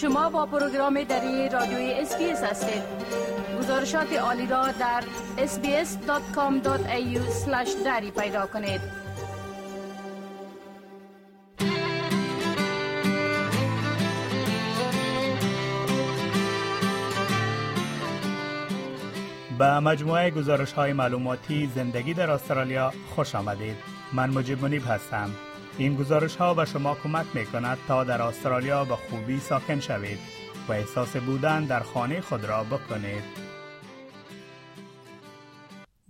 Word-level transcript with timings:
شما 0.00 0.30
با 0.30 0.46
پروگرام 0.46 1.02
دری 1.02 1.48
رادیوی 1.48 1.92
SBS 1.92 2.42
هستید. 2.42 2.82
گزارشات 3.58 4.12
عالی 4.12 4.46
را 4.46 4.66
در 4.72 5.02
sbs.com.au 5.36 7.18
دری 7.84 8.10
پیدا 8.10 8.46
کنید. 8.46 8.80
به 19.58 19.80
مجموعه 19.80 20.30
گزارش 20.30 20.72
های 20.72 20.92
معلوماتی 20.92 21.70
زندگی 21.74 22.14
در 22.14 22.30
استرالیا 22.30 22.92
خوش 23.14 23.34
آمدید. 23.34 23.76
من 24.12 24.30
مجیب 24.30 24.62
منیب 24.62 24.82
هستم. 24.88 25.30
این 25.78 25.96
گزارش 25.96 26.36
ها 26.36 26.54
به 26.54 26.64
شما 26.64 26.94
کمک 26.94 27.26
می 27.34 27.46
کند 27.46 27.78
تا 27.88 28.04
در 28.04 28.22
استرالیا 28.22 28.84
به 28.84 28.96
خوبی 28.96 29.38
ساکن 29.38 29.80
شوید 29.80 30.18
و 30.68 30.72
احساس 30.72 31.16
بودن 31.16 31.64
در 31.64 31.80
خانه 31.80 32.20
خود 32.20 32.44
را 32.44 32.64
بکنید. 32.64 33.50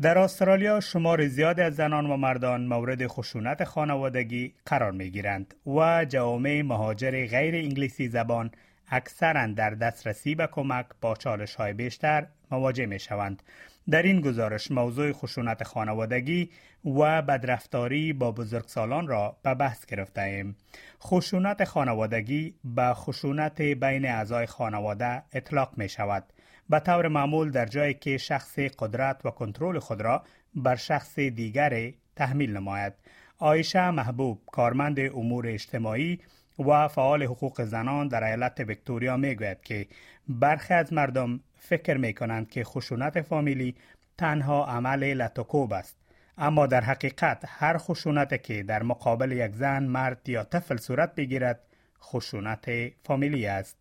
در 0.00 0.18
استرالیا 0.18 0.80
شمار 0.80 1.28
زیاد 1.28 1.60
از 1.60 1.76
زنان 1.76 2.06
و 2.10 2.16
مردان 2.16 2.66
مورد 2.66 3.06
خشونت 3.06 3.64
خانوادگی 3.64 4.54
قرار 4.66 4.92
می 4.92 5.10
گیرند 5.10 5.54
و 5.66 6.04
جوامع 6.04 6.62
مهاجر 6.62 7.26
غیر 7.26 7.54
انگلیسی 7.54 8.08
زبان 8.08 8.50
اکثرا 8.88 9.46
در 9.46 9.70
دسترسی 9.70 10.34
به 10.34 10.48
کمک 10.52 10.86
با 11.00 11.14
چالش 11.14 11.54
های 11.54 11.72
بیشتر 11.72 12.26
مواجه 12.50 12.86
می 12.86 12.98
شوند. 12.98 13.42
در 13.90 14.02
این 14.02 14.20
گزارش 14.20 14.70
موضوع 14.70 15.12
خشونت 15.12 15.64
خانوادگی 15.64 16.50
و 16.84 17.22
بدرفتاری 17.22 18.12
با 18.12 18.32
بزرگسالان 18.32 19.06
را 19.06 19.36
به 19.42 19.54
بحث 19.54 19.86
گرفته 19.86 20.22
ایم. 20.22 20.56
خشونت 21.02 21.64
خانوادگی 21.64 22.54
به 22.64 22.94
خشونت 22.94 23.62
بین 23.62 24.06
اعضای 24.06 24.46
خانواده 24.46 25.22
اطلاق 25.32 25.72
می 25.76 25.88
شود. 25.88 26.24
به 26.70 26.80
طور 26.80 27.08
معمول 27.08 27.50
در 27.50 27.66
جایی 27.66 27.94
که 27.94 28.18
شخص 28.18 28.58
قدرت 28.58 29.26
و 29.26 29.30
کنترل 29.30 29.78
خود 29.78 30.00
را 30.00 30.22
بر 30.54 30.76
شخص 30.76 31.18
دیگر 31.18 31.92
تحمیل 32.16 32.56
نماید. 32.56 32.92
آیشه 33.38 33.90
محبوب 33.90 34.42
کارمند 34.52 35.00
امور 35.00 35.46
اجتماعی 35.48 36.20
و 36.58 36.88
فعال 36.88 37.22
حقوق 37.22 37.64
زنان 37.64 38.08
در 38.08 38.24
ایالت 38.24 38.60
ویکتوریا 38.60 39.16
می 39.16 39.34
گوید 39.34 39.62
که 39.62 39.86
برخی 40.28 40.74
از 40.74 40.92
مردم 40.92 41.40
فکر 41.60 41.96
می 41.96 42.14
کنند 42.14 42.50
که 42.50 42.64
خشونت 42.64 43.22
فامیلی 43.22 43.74
تنها 44.18 44.64
عمل 44.64 45.14
لطوکوب 45.14 45.72
است. 45.72 46.00
اما 46.38 46.66
در 46.66 46.80
حقیقت 46.80 47.44
هر 47.46 47.78
خشونت 47.78 48.42
که 48.42 48.62
در 48.62 48.82
مقابل 48.82 49.32
یک 49.32 49.52
زن 49.52 49.82
مرد 49.82 50.28
یا 50.28 50.44
طفل 50.44 50.76
صورت 50.76 51.14
بگیرد 51.14 51.60
خشونت 52.02 52.64
فامیلی 53.04 53.46
است. 53.46 53.76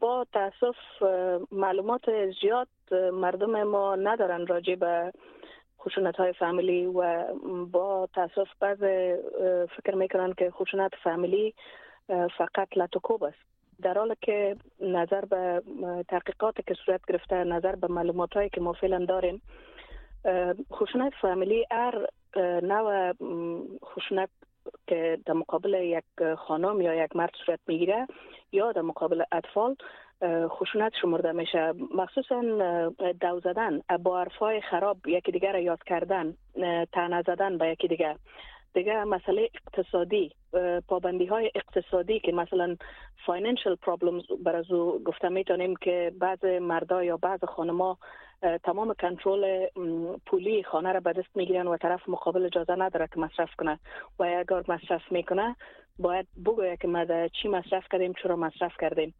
با 0.00 0.26
تاسف 0.32 0.76
معلومات 1.52 2.02
زیاد 2.40 2.68
مردم 3.12 3.62
ما 3.62 3.96
ندارن 3.96 4.46
راجع 4.46 4.74
به 4.74 5.12
خشونت 5.80 6.16
های 6.16 6.32
فامیلی 6.32 6.86
و 6.86 7.24
با 7.72 8.08
تاسف 8.14 8.48
بعض 8.60 8.78
فکر 9.76 9.94
می‌کنن 9.94 10.32
که 10.32 10.50
خشونت 10.50 10.92
فامیلی 11.04 11.54
فقط 12.38 12.68
لطوکوب 12.76 13.24
است. 13.24 13.57
در 13.82 13.98
حالی 13.98 14.14
که 14.22 14.56
نظر 14.80 15.24
به 15.24 15.62
تحقیقات 16.08 16.66
که 16.66 16.74
صورت 16.86 17.00
گرفته 17.08 17.44
نظر 17.44 17.76
به 17.76 17.86
معلومات 17.86 18.34
هایی 18.34 18.48
که 18.48 18.60
ما 18.60 18.72
فعلا 18.72 19.04
داریم 19.04 19.42
خشونت 20.72 21.12
فامیلی 21.20 21.66
هر 21.70 22.06
نوع 22.62 23.12
خشونت 23.84 24.28
که 24.86 25.18
در 25.26 25.34
مقابل 25.34 25.74
یک 25.74 26.34
خانم 26.38 26.80
یا 26.80 27.04
یک 27.04 27.16
مرد 27.16 27.30
صورت 27.46 27.60
می‌گیره 27.66 28.06
یا 28.52 28.72
در 28.72 28.82
مقابل 28.82 29.22
اطفال 29.32 29.76
خشونت 30.48 30.92
شمرده 31.02 31.32
میشه. 31.32 31.72
مخصوصا 31.94 32.40
دو 33.20 33.40
زدن 33.40 33.80
با 34.02 34.18
حرفای 34.18 34.60
خراب 34.60 35.06
یکی 35.06 35.32
دیگر 35.32 35.58
یاد 35.58 35.84
کردن 35.84 36.34
تنه 36.92 37.22
زدن 37.22 37.58
به 37.58 37.68
یکی 37.68 37.88
دیگر. 37.88 38.16
دیگه 38.74 39.04
مسئله 39.04 39.48
اقتصادی. 39.54 40.32
پابندی 40.88 41.26
های 41.26 41.50
اقتصادی 41.54 42.20
که 42.20 42.32
مثلا 42.32 42.76
فاینانشل 43.26 43.74
پرابلمز 43.74 44.22
برازو 44.44 44.98
گفته 45.04 45.28
می‌تونیم 45.28 45.76
که 45.76 46.12
بعض 46.18 46.44
مردا 46.44 47.04
یا 47.04 47.16
بعض 47.16 47.44
خانما 47.44 47.98
تمام 48.64 48.94
کنترل 49.00 49.66
پولی 50.26 50.62
خانه 50.62 50.92
را 50.92 51.00
به 51.00 51.12
دست 51.12 51.36
می‌گیرن 51.36 51.66
و 51.66 51.76
طرف 51.76 52.08
مقابل 52.08 52.46
اجازه 52.46 52.74
نداره 52.74 53.08
که 53.14 53.20
مصرف 53.20 53.54
کنه. 53.58 53.78
و 54.18 54.22
اگر 54.22 54.62
مصرف 54.68 55.12
می‌کنه 55.12 55.56
باید 55.98 56.26
بگویه 56.46 56.76
که 56.76 56.88
ما 56.88 57.28
چی 57.28 57.48
مصرف 57.48 57.84
کردیم 57.92 58.12
چرا 58.22 58.36
مصرف 58.36 58.72
کردیم. 58.80 59.14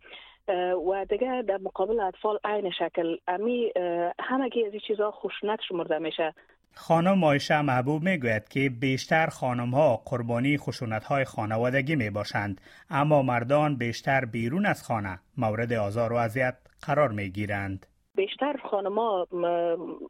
و 0.88 1.06
دیگه 1.09 1.43
در 1.43 1.59
مقابل 1.59 2.00
اطفال 2.00 2.38
عین 2.44 2.71
شکل. 2.71 3.17
امی 3.28 3.72
همگی 4.21 4.65
از 4.67 4.72
این 4.72 4.81
چیزها 4.87 5.11
خشونت 5.11 5.61
شمرده 5.69 5.99
میشه. 5.99 6.34
خانم 6.75 7.19
مایشه 7.19 7.62
محبوب 7.62 8.03
می 8.03 8.19
گوید 8.19 8.49
که 8.49 8.71
بیشتر 8.81 9.27
خانم 9.27 9.71
ها 9.71 9.97
قربانی 9.97 10.59
خشونت 10.59 11.05
های 11.05 11.25
خانوادگی 11.25 11.97
می 11.97 12.11
باشند 12.11 12.61
اما 12.91 13.23
مردان 13.23 13.77
بیشتر 13.77 14.25
بیرون 14.25 14.67
از 14.67 14.83
خانه 14.83 15.19
مورد 15.37 15.73
آزار 15.73 16.12
و 16.12 16.17
اذیت 16.17 16.56
قرار 16.83 17.09
می 17.09 17.31
گیرند. 17.31 17.87
بیشتر 18.15 18.56
خانما 18.71 19.27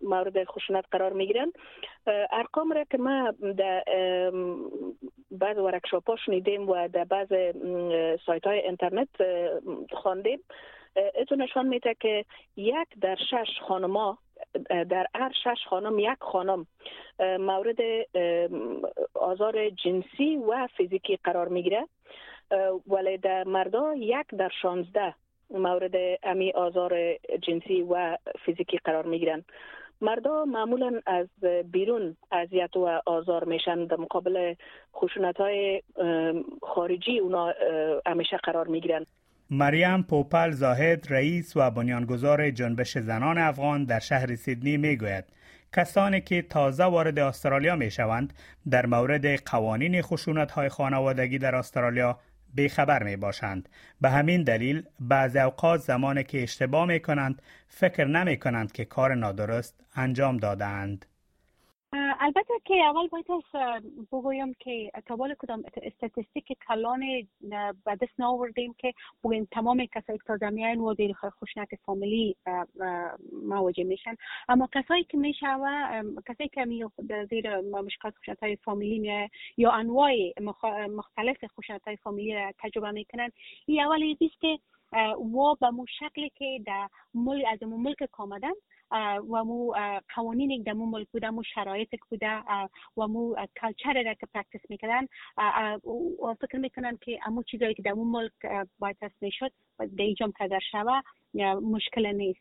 مورد 0.02 0.44
خشونت 0.44 0.84
قرار 0.90 1.12
می 1.12 1.26
گیرند 1.26 1.52
ارقام 2.32 2.72
را 2.72 2.84
که 2.84 2.98
ما 2.98 3.34
در 3.56 3.84
بعض 5.30 5.58
ورکشاپ 5.58 6.10
ها 6.10 6.16
شنیدیم 6.16 6.68
و 6.68 6.88
در 6.88 7.04
بعض 7.04 7.28
سایت 8.26 8.46
های 8.46 8.58
اینترنت 8.58 9.08
خواندیم 9.92 10.38
اتو 11.20 11.36
نشان 11.36 11.66
میده 11.66 11.94
که 12.00 12.24
یک 12.56 12.88
در 13.00 13.16
شش 13.30 13.48
خانما 13.68 14.18
در 14.68 15.06
هر 15.14 15.32
شش 15.44 15.66
خانم 15.68 15.98
یک 15.98 16.18
خانم 16.20 16.66
مورد 17.20 17.78
آزار 19.14 19.70
جنسی 19.70 20.36
و 20.36 20.68
فیزیکی 20.76 21.18
قرار 21.24 21.48
می‌گیره. 21.48 21.88
ولی 22.86 23.16
در 23.18 23.44
مردا 23.44 23.94
یک 23.94 24.26
در 24.38 24.50
شانزده 24.62 25.14
مورد 25.50 25.94
امی 26.22 26.52
آزار 26.52 27.14
جنسی 27.42 27.82
و 27.82 28.16
فیزیکی 28.44 28.78
قرار 28.78 29.04
می‌گیرن. 29.04 29.44
مردا 30.00 30.44
معمولا 30.44 31.00
از 31.06 31.28
بیرون 31.72 32.16
اذیت 32.32 32.76
و 32.76 33.02
آزار 33.06 33.44
میشن. 33.44 33.84
در 33.84 33.96
مقابل 33.96 34.54
خشونت 34.94 35.36
های 35.40 35.82
خارجی 36.62 37.18
اونا 37.18 37.54
همیشه 38.06 38.36
قرار 38.36 38.66
می‌گیرن. 38.66 39.06
مریم 39.50 40.02
پوپل 40.02 40.50
زاهد 40.50 41.06
رئیس 41.10 41.56
و 41.56 41.70
بنیانگذار 41.70 42.50
جنبش 42.50 42.98
زنان 42.98 43.38
افغان 43.38 43.84
در 43.84 43.98
شهر 43.98 44.34
سیدنی 44.34 44.76
می 44.76 44.96
گوید 44.96 45.24
کسانی 45.72 46.20
که 46.20 46.42
تازه 46.42 46.84
وارد 46.84 47.18
استرالیا 47.18 47.76
می 47.76 47.90
شوند 47.90 48.34
در 48.70 48.86
مورد 48.86 49.26
قوانین 49.26 50.02
خشونت 50.02 50.50
های 50.50 50.68
خانوادگی 50.68 51.38
در 51.38 51.54
استرالیا 51.54 52.18
بیخبر 52.54 53.02
می 53.02 53.16
باشند. 53.16 53.68
به 54.00 54.10
همین 54.10 54.42
دلیل 54.42 54.82
بعض 55.00 55.36
اوقات 55.36 55.80
زمانی 55.80 56.24
که 56.24 56.42
اشتباه 56.42 56.86
می 56.86 57.00
کنند 57.00 57.42
فکر 57.68 58.04
نمی 58.04 58.36
کنند 58.36 58.72
که 58.72 58.84
کار 58.84 59.14
نادرست 59.14 59.80
انجام 59.94 60.36
دادند. 60.36 61.06
البته 62.20 62.54
که 62.64 62.74
اول 62.74 63.08
باید 63.08 63.26
بگویم 64.12 64.54
که 64.54 64.90
تا 65.06 65.16
کدام 65.38 65.62
استاتستیک 65.82 66.52
کلان 66.68 67.00
به 67.84 67.96
دست 68.00 68.20
نآوردیم 68.20 68.74
که 68.78 68.94
بگویم 69.24 69.48
تمام 69.52 69.86
کسایی 69.86 70.18
که 70.18 70.24
تازه 70.26 70.50
میاین 70.50 70.80
و 70.80 70.94
دیر 70.94 71.12
خوشنک 71.38 71.68
فامیلی 71.86 72.36
مواجه 73.42 73.84
میشن. 73.84 74.14
اما 74.48 74.68
کسایی 74.74 75.04
که 75.04 75.16
میشه 75.16 75.46
و 75.46 75.92
کسایی 76.28 76.48
که 76.48 76.66
زیر 77.30 77.60
مشکلات 77.60 78.14
خوشنک 78.16 78.38
های 78.38 78.56
فامیلی 78.56 79.28
یا 79.56 79.70
انواع 79.70 80.12
مختلف 80.90 81.44
خوشنک 81.54 81.80
های 81.86 81.96
فامیلی 81.96 82.34
را 82.34 82.52
تجربه 82.58 82.90
می‌کنن 82.90 83.30
این 83.66 83.80
اول 83.80 84.14
که 84.40 84.58
و 84.92 85.54
به 85.60 85.84
شکلی 85.98 86.30
که 86.30 86.60
در 86.66 86.88
ملک 87.14 87.44
از 87.50 87.62
ملک 87.62 88.04
کامدن 88.12 88.52
و 89.30 89.44
مو 89.44 89.74
قوانین 90.14 90.62
در 90.62 90.72
مو 90.72 90.86
ملک 90.86 91.08
بوده 91.12 91.30
مو 91.30 91.42
شرایط 91.42 91.88
بوده 92.10 92.42
و 92.96 93.06
مو 93.06 93.36
کلچر 93.60 94.02
را 94.02 94.14
که 94.14 94.26
پرکتس 94.34 94.70
می‌کردن 94.70 95.06
و 95.36 96.34
فکر 96.40 96.58
می‌کنن 96.58 96.98
که 97.00 97.20
امو 97.26 97.42
چیزایی 97.42 97.74
که 97.74 97.82
در 97.82 97.92
ملک 97.92 98.32
باید 98.78 98.96
می‌شد 99.20 99.52
در 99.78 100.04
ایجام 100.04 100.32
کرده 100.38 100.58
شوه 100.70 101.00
مشکل 101.62 102.06
نیست. 102.06 102.40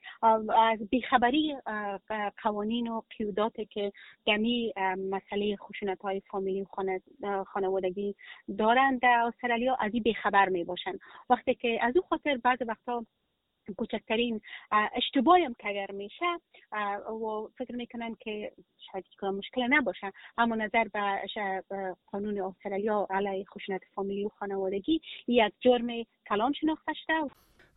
از 0.58 0.90
بیخبری 0.90 1.56
قوانین 2.44 2.88
و 2.88 3.02
قیودات 3.18 3.54
که 3.70 3.92
دمی 4.26 4.74
مسئله 5.10 5.56
خشونت 5.56 6.02
های 6.02 6.20
فامیلی 6.20 6.66
و 7.22 7.44
خانوادگی 7.44 8.16
دارند 8.58 9.00
در 9.00 9.24
استرالیا 9.28 9.78
از 9.80 9.94
این 9.94 10.04
بیخبر 10.04 10.50
می 10.50 10.64
باشند 10.64 11.00
وقتی 11.30 11.56
که 11.56 11.80
از 11.82 11.98
او 11.98 12.04
خاطر 12.10 12.38
بعض 12.44 12.58
وقتا 12.68 13.06
کوچکترین 13.74 14.42
اشتباهی 14.96 15.44
هم 15.44 15.56
که 15.60 15.68
اگر 15.68 15.92
میشه 15.92 16.25
و 17.24 17.48
فکر 17.58 17.75
می‌کنن 17.75 18.16
که 18.19 18.52
شاید 18.92 19.06
مشکل 19.36 19.68
نباشه. 19.69 20.14
اما 20.38 20.56
نظر 20.56 20.84
به 21.69 21.96
قانون 22.12 22.42
استرالیا 22.42 23.08
علیه 23.10 23.46
خشونت 23.46 23.81
فامیلی 23.96 24.25
و 24.25 24.30
خانوادگی 24.30 25.02
یک 25.28 25.54
جرم 25.60 25.88
کلان 26.30 26.54
شناخته 26.54 26.94
شده 26.94 27.30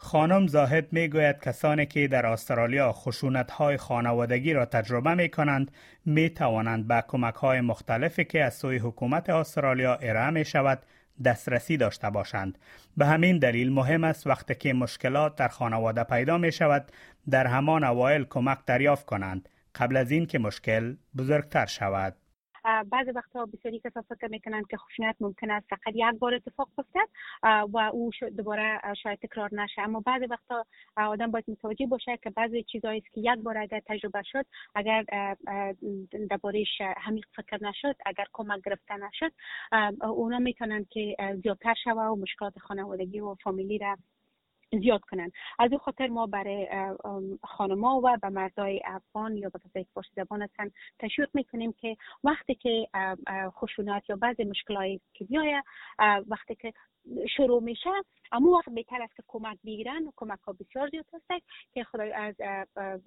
خانم 0.02 0.46
زاهد 0.46 0.92
می 0.92 1.08
گوید 1.08 1.40
کسانی 1.40 1.86
که 1.86 2.08
در 2.08 2.26
استرالیا 2.26 2.92
خشونت 2.92 3.50
های 3.50 3.76
خانوادگی 3.76 4.52
را 4.52 4.64
تجربه 4.64 5.14
می 5.14 5.28
کنند 5.28 5.70
می 6.06 6.30
توانند 6.30 6.88
به 6.88 7.04
کمک 7.08 7.34
های 7.34 7.60
مختلفی 7.60 8.24
که 8.24 8.44
از 8.44 8.54
سوی 8.54 8.78
حکومت 8.78 9.30
استرالیا 9.30 9.94
ارائه 9.94 10.30
می 10.30 10.44
شود 10.44 10.82
دسترسی 11.24 11.76
داشته 11.76 12.10
باشند. 12.10 12.58
به 12.96 13.06
همین 13.06 13.38
دلیل 13.38 13.72
مهم 13.72 14.04
است 14.04 14.26
وقتی 14.26 14.54
که 14.54 14.72
مشکلات 14.72 15.36
در 15.36 15.48
خانواده 15.48 16.04
پیدا 16.04 16.38
می 16.38 16.52
شود 16.52 16.92
در 17.30 17.46
همان 17.46 17.84
اوایل 17.84 18.24
کمک 18.24 18.58
دریافت 18.66 19.06
کنند. 19.06 19.48
قبل 19.74 19.96
از 19.96 20.10
این 20.10 20.26
که 20.26 20.38
مشکل 20.38 20.96
بزرگتر 21.16 21.66
شود. 21.66 22.16
بعضی 22.64 23.10
وقتها 23.10 23.46
بسیاری 23.46 23.80
کسا 23.80 24.02
فکر 24.02 24.28
می‌کنند 24.30 24.66
که 24.66 24.76
خشونت 24.76 25.16
ممکن 25.20 25.50
است 25.50 25.66
فقط 25.68 25.94
یک 25.94 26.18
بار 26.18 26.34
اتفاق 26.34 26.68
بیفتد 26.76 27.08
و 27.42 27.78
او 27.92 28.10
دوباره 28.36 28.80
شاید 29.02 29.18
تکرار 29.18 29.50
نشه. 29.52 29.82
اما 29.82 30.00
بعضی 30.06 30.26
وقتا 30.26 30.66
آدم 30.96 31.30
باید 31.30 31.44
متوجه 31.48 31.86
باشه 31.86 32.16
که 32.16 32.30
بعضی 32.30 32.62
چیزایی 32.62 33.00
که 33.00 33.08
یک 33.20 33.38
بار 33.42 33.58
اگر 33.58 33.80
تجربه 33.86 34.22
شد 34.22 34.46
اگر 34.74 35.04
دربارهش 36.30 36.80
همیق 36.96 37.24
فکر 37.36 37.64
نشد 37.64 37.96
اگر 38.06 38.24
کمک 38.32 38.60
گرفته 38.64 38.94
نشد 38.96 39.32
اونا 40.02 40.38
می‌تونن 40.38 40.86
که 40.90 41.16
زیادتر 41.42 41.74
شوه 41.84 42.02
و 42.02 42.16
مشکلات 42.16 42.58
خانوادگی 42.58 43.20
و 43.20 43.34
فامیلی 43.34 43.78
را 43.78 43.96
زیاد 44.78 45.00
کنن. 45.00 45.32
از 45.58 45.70
این 45.70 45.78
خاطر 45.78 46.06
ما 46.06 46.26
برای 46.26 46.68
خانما 47.42 48.00
و 48.04 48.18
به 48.22 48.28
مردای 48.28 48.80
افغان 48.84 49.36
یا 49.36 49.48
به 49.48 49.58
کسایی 49.58 49.84
که 49.84 49.90
فارسی 49.94 50.10
زبان 50.16 50.42
هستن 50.42 50.70
تشویق 50.98 51.28
می‌کنیم 51.34 51.72
که 51.72 51.96
وقتی 52.24 52.54
که 52.54 52.88
خشونت 53.50 54.10
یا 54.10 54.16
بعضی 54.16 54.44
مشکلاتی 54.44 55.00
که 55.14 55.24
بیایه 55.24 55.62
وقتی 56.26 56.54
که 56.54 56.72
شروع 57.36 57.62
میشه 57.62 57.90
اما 58.32 58.50
وقت 58.50 58.74
بهتر 58.74 59.02
است 59.02 59.16
که 59.16 59.22
کمک 59.28 59.58
بگیرن 59.64 60.12
کمک 60.16 60.38
ها 60.38 60.52
بسیار 60.52 60.88
زیاد 60.90 61.04
هست 61.12 61.44
که 61.72 61.84
خدای 61.84 62.12
از 62.12 62.34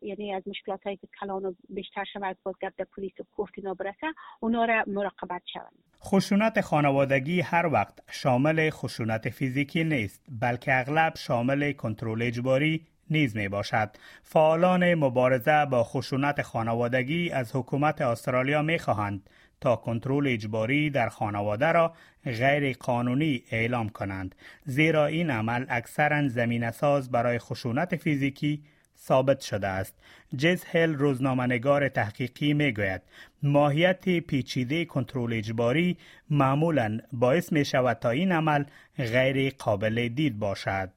یعنی 0.02 0.34
از 0.34 0.48
مشکلات 0.48 0.84
هایی 0.84 0.98
که 0.98 1.08
کلان 1.20 1.56
بیشتر 1.70 2.04
شود 2.14 2.38
بازگرد 2.44 2.82
پلیس 2.96 3.20
و 3.20 3.24
کوفت 3.32 3.54
اینا 3.58 3.74
برسه 3.74 4.14
اونا 4.40 4.66
را 4.66 4.84
مراقبت 4.88 5.42
شوند. 5.54 5.84
خشونت 6.04 6.62
خانوادگی 6.62 7.42
هر 7.42 7.66
وقت 7.66 8.00
شامل 8.12 8.70
خشونت 8.70 9.30
فیزیکی 9.30 9.84
نیست 9.84 10.26
بلکه 10.42 10.80
اغلب 10.80 11.14
شامل 11.18 11.53
کنترل 11.74 12.22
اجباری 12.22 12.86
نیز 13.10 13.38
می 13.38 13.48
باشد. 13.48 13.90
فعالان 14.24 14.96
مبارزه 14.96 15.66
با 15.66 15.84
خشونت 15.84 16.42
خانوادگی 16.42 17.30
از 17.30 17.56
حکومت 17.56 18.02
استرالیا 18.02 18.62
می 18.62 18.80
خواهند 18.80 19.30
تا 19.62 19.76
کنترل 19.76 20.28
اجباری 20.28 20.90
در 20.90 21.10
خانواده 21.10 21.72
را 21.72 21.94
غیر 22.26 22.78
قانونی 22.80 23.44
اعلام 23.52 23.90
کنند 23.90 24.36
زیرا 24.66 25.06
این 25.06 25.30
عمل 25.30 25.66
اکثرا 25.70 26.28
زمین 26.28 26.72
ساز 26.72 27.12
برای 27.12 27.40
خشونت 27.40 27.96
فیزیکی 27.96 28.64
ثابت 28.98 29.40
شده 29.40 29.68
است. 29.68 29.96
جز 30.38 30.64
هل 30.64 30.94
روزنامه‌نگار 30.94 31.90
تحقیقی 31.90 32.54
می 32.54 32.72
گوید 32.72 33.02
ماهیت 33.44 34.10
پیچیده 34.20 34.86
کنترل 34.86 35.34
اجباری 35.34 35.98
معمولا 36.30 37.00
باعث 37.14 37.52
می 37.52 37.66
شود 37.66 37.98
تا 37.98 38.10
این 38.10 38.32
عمل 38.32 38.64
غیر 38.98 39.54
قابل 39.60 40.08
دید 40.08 40.40
باشد. 40.40 40.90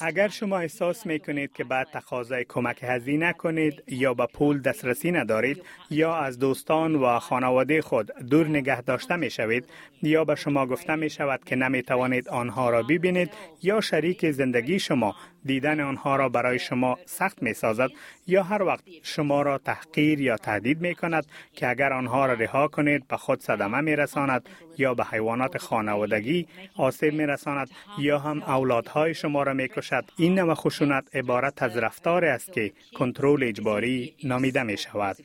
اگر 0.00 0.28
شما 0.28 0.58
احساس 0.58 1.06
می 1.06 1.18
کنید 1.20 1.52
که 1.52 1.64
بعد 1.64 1.88
تقاضای 1.92 2.44
کمک 2.48 2.78
هزینه 2.82 3.32
کنید 3.32 3.82
یا 3.88 4.14
به 4.14 4.26
پول 4.26 4.60
دسترسی 4.60 5.10
ندارید 5.12 5.62
یا 5.90 6.16
از 6.16 6.38
دوستان 6.38 6.94
و 6.94 7.18
خانواده 7.18 7.82
خود 7.82 8.10
دور 8.30 8.48
نگه 8.48 8.82
داشته 8.82 9.16
می 9.16 9.30
شوید 9.30 9.64
یا 10.02 10.24
به 10.24 10.34
شما 10.34 10.66
گفته 10.66 10.94
می 10.94 11.10
شود 11.10 11.44
که 11.44 11.56
نمی 11.56 11.82
توانید 11.82 12.28
آنها 12.28 12.70
را 12.70 12.82
ببینید 12.82 13.30
یا 13.62 13.80
شریک 13.80 14.30
زندگی 14.30 14.78
شما 14.78 15.14
دیدن 15.44 15.80
آنها 15.80 16.16
را 16.16 16.28
برای 16.28 16.58
شما 16.58 16.98
سخت 17.06 17.42
می 17.42 17.54
سازد 17.54 17.90
یا 18.26 18.42
هر 18.42 18.62
وقت 18.62 18.84
شما 19.02 19.42
را 19.42 19.58
تحقیر 19.58 20.20
یا 20.20 20.36
تهدید 20.36 20.80
می 20.80 20.94
کند 20.94 21.26
که 21.52 21.68
اگر 21.68 21.92
آنها 21.92 22.26
را 22.26 22.32
رها 22.32 22.68
کنید 22.68 23.08
به 23.08 23.16
خود 23.16 23.40
صدمه 23.40 23.80
می 23.80 23.96
رساند 23.96 24.48
یا 24.78 24.94
به 24.94 25.04
حیوانات 25.04 25.58
خانوادگی 25.58 26.46
آسیب 26.76 27.14
می 27.14 27.26
رساند 27.26 27.70
یا 27.98 28.18
هم 28.18 28.42
اولادهای 28.42 29.14
شما 29.14 29.42
را 29.42 29.52
می 29.52 29.68
کشد 29.68 30.04
این 30.16 30.34
نوع 30.34 30.54
خشونت 30.54 31.16
عبارت 31.16 31.62
از 31.62 31.76
رفتار 31.76 32.24
است 32.24 32.52
که 32.52 32.72
کنترل 32.94 33.42
اجباری 33.42 34.16
نامیده 34.24 34.62
می 34.62 34.76
شود 34.76 35.16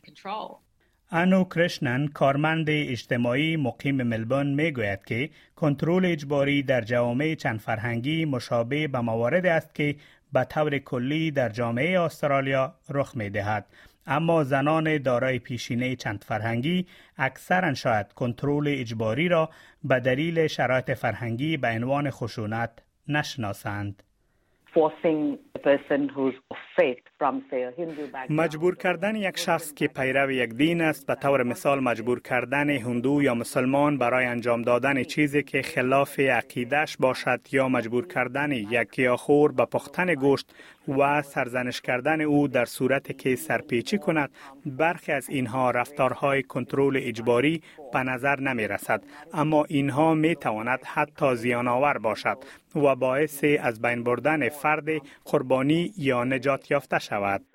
انو 1.11 1.43
کرشنن 1.43 2.07
کارمند 2.07 2.65
اجتماعی 2.69 3.57
مقیم 3.57 4.03
ملبورن 4.03 4.47
می 4.47 4.71
گوید 4.71 5.05
که 5.05 5.29
کنترل 5.55 6.05
اجباری 6.05 6.63
در 6.63 6.81
جوامع 6.81 7.35
چند 7.35 7.59
فرهنگی 7.59 8.25
مشابه 8.25 8.87
به 8.87 8.99
موارد 8.99 9.45
است 9.45 9.75
که 9.75 9.95
به 10.33 10.43
طور 10.43 10.77
کلی 10.77 11.31
در 11.31 11.49
جامعه 11.49 11.99
استرالیا 11.99 12.73
رخ 12.89 13.17
می 13.17 13.29
دهد. 13.29 13.65
اما 14.07 14.43
زنان 14.43 14.97
دارای 14.97 15.39
پیشینه 15.39 15.95
چند 15.95 16.23
فرهنگی 16.23 16.85
اکثرا 17.17 17.73
شاید 17.73 18.13
کنترل 18.13 18.67
اجباری 18.67 19.29
را 19.29 19.49
به 19.83 19.99
دلیل 19.99 20.47
شرایط 20.47 20.91
فرهنگی 20.91 21.57
به 21.57 21.67
عنوان 21.67 22.09
خشونت 22.09 22.83
نشناسند. 23.07 24.03
مجبور 28.29 28.75
کردن 28.75 29.15
یک 29.15 29.37
شخص 29.37 29.73
که 29.73 29.87
پیرو 29.87 30.31
یک 30.31 30.53
دین 30.53 30.81
است 30.81 31.07
به 31.07 31.15
طور 31.15 31.43
مثال 31.43 31.79
مجبور 31.79 32.19
کردن 32.19 32.69
هندو 32.69 33.21
یا 33.21 33.35
مسلمان 33.35 33.97
برای 33.97 34.25
انجام 34.25 34.61
دادن 34.61 35.03
چیزی 35.03 35.43
که 35.43 35.61
خلاف 35.61 36.19
عقیدش 36.19 36.97
باشد 36.97 37.39
یا 37.51 37.69
مجبور 37.69 38.07
کردن 38.07 38.51
یک 38.51 38.89
گیاهخوار 38.91 39.51
به 39.51 39.65
پختن 39.65 40.13
گوشت 40.13 40.53
و 40.87 41.21
سرزنش 41.21 41.81
کردن 41.81 42.21
او 42.21 42.47
در 42.47 42.65
صورت 42.65 43.17
که 43.17 43.35
سرپیچی 43.35 43.97
کند 43.97 44.29
برخی 44.65 45.11
از 45.11 45.29
اینها 45.29 45.71
رفتارهای 45.71 46.43
کنترل 46.43 46.99
اجباری 47.03 47.61
به 47.93 47.99
نظر 47.99 48.39
نمی 48.39 48.67
رسد 48.67 49.03
اما 49.33 49.65
اینها 49.65 50.13
می 50.13 50.35
تواند 50.35 50.79
حتی 50.85 51.35
زیانآور 51.35 51.97
باشد 51.97 52.37
و 52.75 52.95
باعث 52.95 53.43
از 53.59 53.81
بین 53.81 54.03
بردن 54.03 54.49
فرد 54.49 54.85
قربانی 55.25 55.93
یا 55.97 56.23
نجات 56.23 56.71
یافته 56.71 56.99
شود. 57.09 57.45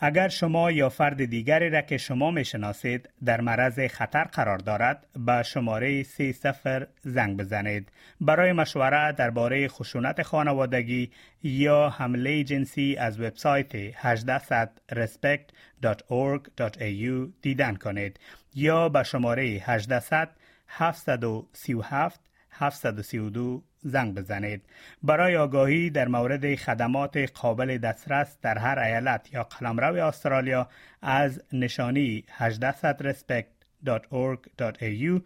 اگر 0.00 0.28
شما 0.28 0.70
یا 0.70 0.88
فرد 0.88 1.24
دیگری 1.24 1.70
را 1.70 1.80
که 1.80 1.96
شما 1.96 2.30
می 2.30 2.44
شناسید 2.44 3.08
در 3.24 3.40
معرض 3.40 3.80
خطر 3.80 4.24
قرار 4.24 4.58
دارد 4.58 5.06
به 5.26 5.42
شماره 5.42 6.02
30 6.02 6.34
زنگ 7.02 7.36
بزنید. 7.36 7.92
برای 8.20 8.52
مشوره 8.52 9.12
درباره 9.12 9.68
خشونت 9.68 10.22
خانوادگی 10.22 11.10
یا 11.42 11.88
حمله 11.88 12.44
جنسی 12.44 12.96
از 12.96 13.20
وبسایت 13.20 13.74
1800 13.74 14.70
respect.org.au 14.92 17.28
دیدن 17.42 17.76
کنید 17.76 18.20
یا 18.54 18.88
به 18.88 19.02
شماره 19.02 19.44
1800 19.44 20.30
737 20.68 22.20
732 22.50 23.62
زنگ 23.82 24.14
بزنید. 24.14 24.62
برای 25.02 25.36
آگاهی 25.36 25.90
در 25.90 26.08
مورد 26.08 26.54
خدمات 26.54 27.16
قابل 27.16 27.78
دسترس 27.78 28.36
در 28.42 28.58
هر 28.58 28.78
ایالت 28.78 29.32
یا 29.32 29.42
قلمرو 29.42 30.06
استرالیا 30.06 30.68
از 31.02 31.42
نشانی 31.52 32.24
1800respect.org.au 32.38 35.20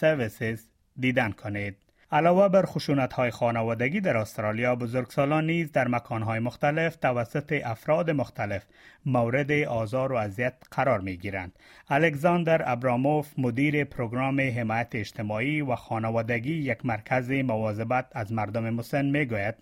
services 0.00 0.58
دیدن 1.00 1.30
کنید. 1.30 1.76
علاوه 2.14 2.48
بر 2.48 2.66
خشونت 2.66 3.12
های 3.12 3.30
خانوادگی 3.30 4.00
در 4.00 4.16
استرالیا 4.16 4.76
بزرگسالان 4.76 5.46
نیز 5.46 5.72
در 5.72 5.88
مکان 5.88 6.22
های 6.22 6.38
مختلف 6.38 6.96
توسط 6.96 7.60
افراد 7.64 8.10
مختلف 8.10 8.66
مورد 9.06 9.52
آزار 9.52 10.12
و 10.12 10.16
اذیت 10.16 10.54
قرار 10.70 11.00
می 11.00 11.16
گیرند. 11.16 11.58
الکساندر 11.90 12.62
ابراموف 12.66 13.38
مدیر 13.38 13.84
پروگرام 13.84 14.40
حمایت 14.40 14.94
اجتماعی 14.94 15.62
و 15.62 15.76
خانوادگی 15.76 16.54
یک 16.54 16.86
مرکز 16.86 17.30
مواظبت 17.30 18.06
از 18.12 18.32
مردم 18.32 18.70
مسن 18.70 19.04
می 19.04 19.26
گوید 19.26 19.54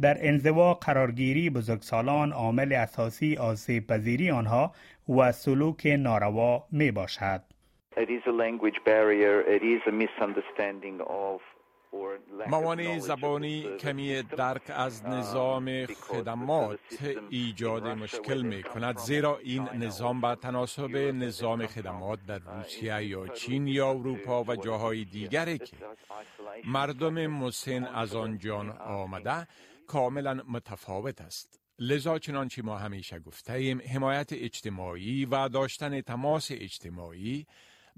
در 0.00 0.16
انزوا 0.28 0.74
قرارگیری 0.74 1.50
بزرگسالان 1.50 2.32
عامل 2.32 2.72
اساسی 2.72 3.36
آسیب 3.36 3.86
پذیری 3.86 4.30
آنها 4.30 4.72
و 5.08 5.32
سلوک 5.32 5.86
ناروا 5.86 6.64
می 6.72 6.90
باشد. 6.90 7.42
It 7.96 8.10
is 8.10 8.22
a 8.26 8.32
language 8.32 8.80
barrier, 8.84 9.34
it 9.56 9.62
is 9.62 9.80
a 9.86 9.92
misunderstanding 9.92 11.00
of 11.00 11.40
موانع 12.48 12.98
زبانی 12.98 13.76
کمی 13.80 14.22
درک 14.22 14.62
از 14.68 15.06
نظام 15.06 15.86
خدمات 15.86 16.78
ایجاد 17.30 17.86
مشکل 17.86 18.42
می 18.42 18.62
کند 18.62 18.98
زیرا 18.98 19.38
این 19.38 19.62
نظام 19.62 20.20
به 20.20 20.34
تناسب 20.34 20.96
نظام 20.96 21.66
خدمات 21.66 22.26
در 22.26 22.38
روسیه 22.38 23.04
یا 23.04 23.28
چین 23.28 23.66
یا 23.66 23.90
اروپا 23.90 24.44
و 24.44 24.56
جاهای 24.56 25.04
دیگری 25.04 25.58
که 25.58 25.76
مردم 26.64 27.26
مسن 27.26 27.84
از 27.84 28.14
آنجا 28.14 28.56
آمده 28.72 29.46
کاملا 29.86 30.40
متفاوت 30.48 31.20
است. 31.20 31.60
لذا 31.78 32.18
چنانچه 32.18 32.62
ما 32.62 32.78
همیشه 32.78 33.18
گفته 33.18 33.52
ایم 33.52 33.80
حمایت 33.94 34.32
اجتماعی 34.32 35.24
و 35.24 35.48
داشتن 35.48 36.00
تماس 36.00 36.48
اجتماعی 36.50 37.46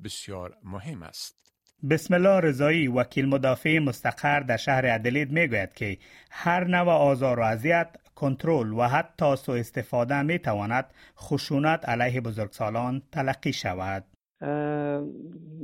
بسیار 0.04 0.56
مهم 0.64 1.02
است. 1.02 1.45
بسم 1.82 2.14
الله 2.14 2.40
رضایی 2.40 2.88
وکیل 2.88 3.26
مدافع 3.28 3.78
مستقر 3.78 4.40
در 4.40 4.56
شهر 4.56 4.86
ادلید 4.86 5.32
می 5.32 5.46
گوید 5.46 5.74
که 5.74 5.98
هر 6.30 6.64
نوع 6.64 6.90
آزار 6.90 7.40
و 7.40 7.42
اذیت 7.42 7.96
کنترل 8.14 8.72
و 8.72 8.82
حتی 8.82 9.36
سو 9.36 9.52
استفاده 9.52 10.22
می 10.22 10.38
تواند 10.38 10.94
خشونت 11.18 11.88
علیه 11.88 12.20
بزرگسالان 12.20 13.02
تلقی 13.12 13.52
شود. 13.52 14.04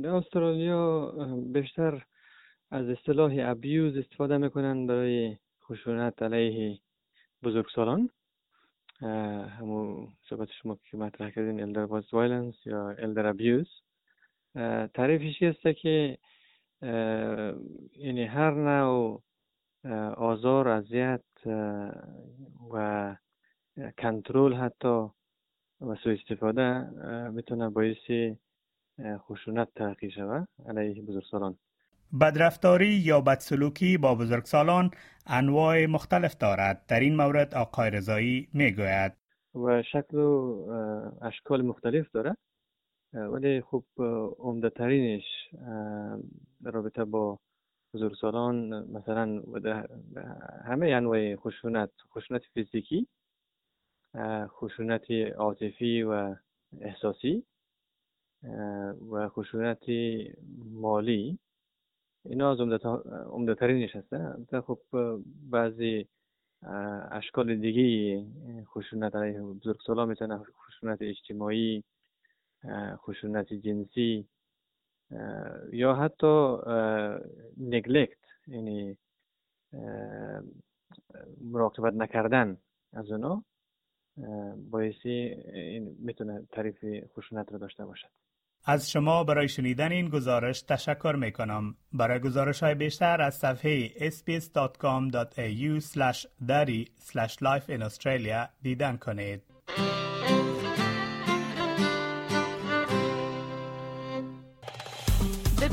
استرالیا 0.03 1.11
بیشتر 1.53 2.05
از 2.71 2.89
اصطلاح 2.89 3.33
ابیوز 3.39 3.97
استفاده 3.97 4.37
می‌کنن 4.37 4.87
برای 4.87 5.37
خشونت 5.63 6.23
علیه 6.23 6.79
بزرگسالان. 7.43 8.09
همون 9.59 10.07
صحبت 10.29 10.47
شما 10.61 10.77
که 10.91 10.97
مطرح 10.97 11.29
کردین 11.29 11.73
elder 11.73 11.89
violence 11.89 12.65
یا 12.65 12.95
elder 12.95 13.35
abuse. 13.35 13.83
تعریفش 14.93 15.43
است 15.43 15.77
که 15.81 16.17
یعنی 17.95 18.25
هر 18.25 18.51
نوع 18.51 19.23
آزار 20.17 20.67
اذیت 20.67 21.21
و 22.73 23.15
کنترل 23.97 24.53
حتی 24.53 25.07
و 25.81 25.95
سوء 26.03 26.13
استفاده 26.13 26.89
می‌تونه 27.29 27.69
باعث 27.69 28.35
خشونت 29.17 29.67
ترقی 29.75 30.11
شود 30.11 30.47
علیه 30.65 31.01
بزرگسالان. 31.01 31.57
بدرفتاری 32.21 33.01
یا 33.05 33.21
بدسلوکی 33.21 33.97
با 33.97 34.15
بزرگسالان 34.15 34.91
انواع 35.27 35.85
مختلف 35.85 36.37
دارد. 36.37 36.85
در 36.87 36.99
این 36.99 37.15
مورد 37.15 37.55
آقای 37.55 37.89
رضایی 37.89 38.47
می‌گوید. 38.53 39.11
و 39.55 39.83
شکل 39.91 40.17
و 40.17 40.65
اشکال 41.21 41.61
مختلف 41.61 42.11
دارد 42.11 42.37
ولی 43.13 43.61
خب 43.61 43.83
عمده 44.39 44.69
ترینش 44.69 45.49
در 46.63 46.71
رابطه 46.71 47.05
با 47.05 47.39
بزرگسالان 47.93 48.87
مثلا 48.91 49.43
همه 50.65 50.87
انواع 50.87 51.35
خشونت 51.35 51.89
خشونت 52.13 52.41
فیزیکی 52.53 53.07
خشونت 54.47 55.11
عاطفی 55.35 56.03
و 56.03 56.35
احساسی 56.81 57.43
و 59.11 59.29
خشونت 59.29 59.83
مالی. 60.71 61.39
اینا 62.25 62.51
از 62.51 62.59
عمده 63.29 63.55
ترینش 63.55 63.95
هستن. 63.95 64.45
خب 64.67 64.79
بعضی 65.51 66.07
اشکال 67.11 67.55
دیگه 67.55 68.25
خشونت 68.65 69.15
علیه 69.15 69.41
بزرگسالان 69.41 70.09
می‌تونه 70.09 70.37
خشونت 70.37 71.01
اجتماعی 71.01 71.83
خشونت 72.97 73.53
جنسی 73.53 74.27
یا 75.71 75.95
حتی 75.95 76.57
نگلکت 77.57 78.19
یعنی 78.47 78.97
مراقبت 81.41 81.93
نکردن 81.93 82.57
از 82.93 83.11
اونا 83.11 83.43
باعثی 84.71 85.35
می‌تونه 85.99 86.47
تعریف 86.51 86.85
خشونت 87.15 87.51
رو 87.51 87.57
داشته 87.57 87.85
باشد 87.85 88.09
از 88.65 88.91
شما 88.91 89.23
برای 89.23 89.47
شنیدن 89.47 89.91
این 89.91 90.09
گزارش 90.09 90.61
تشکر 90.61 91.15
می 91.19 91.31
کنم. 91.31 91.75
برای 91.93 92.19
گزارش 92.19 92.63
های 92.63 92.75
بیشتر 92.75 93.21
از 93.21 93.35
صفحه 93.35 93.87
sbs.com.au 94.09 95.81
dari 96.47 96.85
life 97.19 97.69
in 97.69 97.81
Australia 97.83 98.49
دیدن 98.61 98.97
کنید. 98.97 99.41